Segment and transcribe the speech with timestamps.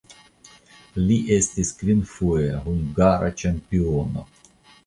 [1.09, 4.29] Li estis kvinfoje hungara ĉampiono.